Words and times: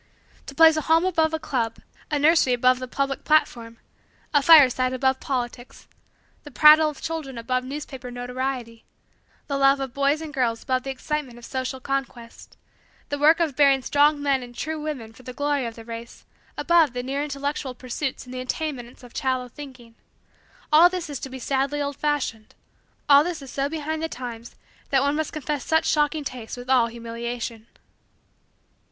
To 0.47 0.55
place 0.55 0.77
a 0.77 0.81
home 0.81 1.05
above 1.05 1.31
a 1.31 1.37
club; 1.37 1.77
a 2.09 2.17
nursery 2.17 2.53
above 2.53 2.79
the 2.79 2.87
public 2.87 3.23
platform; 3.23 3.77
a 4.33 4.41
fireside 4.41 4.93
above 4.93 5.19
politics; 5.19 5.87
the 6.43 6.49
prattle 6.49 6.89
of 6.89 7.03
children 7.03 7.37
above 7.37 7.63
newspaper 7.63 8.09
notoriety; 8.09 8.83
the 9.45 9.59
love 9.59 9.79
of 9.79 9.93
boys 9.93 10.19
and 10.19 10.33
girls 10.33 10.63
above 10.63 10.81
the 10.81 10.89
excitement 10.89 11.37
of 11.37 11.45
social 11.45 11.79
conquest; 11.79 12.57
the 13.09 13.19
work 13.19 13.39
of 13.39 13.55
bearing 13.55 13.83
strong 13.83 14.19
men 14.23 14.41
and 14.41 14.55
true 14.55 14.81
women 14.81 15.13
for 15.13 15.21
the 15.21 15.33
glory 15.33 15.67
of 15.67 15.75
the 15.75 15.85
race 15.85 16.25
above 16.57 16.93
the 16.93 17.03
near 17.03 17.21
intellectual 17.23 17.75
pursuits 17.75 18.25
and 18.25 18.33
the 18.33 18.41
attainments 18.41 19.03
of 19.03 19.13
a 19.13 19.17
shallow 19.19 19.47
thinking; 19.47 19.93
all 20.73 20.89
this 20.89 21.11
is 21.11 21.19
to 21.19 21.29
be 21.29 21.37
sadly 21.37 21.79
old 21.79 21.95
fashioned. 21.95 22.55
All 23.07 23.23
this 23.23 23.39
is 23.43 23.51
so 23.51 23.69
behind 23.69 24.01
the 24.01 24.09
times 24.09 24.55
that 24.89 25.03
one 25.03 25.15
must 25.15 25.31
confess 25.31 25.63
such 25.63 25.85
shocking 25.85 26.23
taste 26.23 26.57
with 26.57 26.71
all 26.71 26.87
humiliation. 26.87 27.67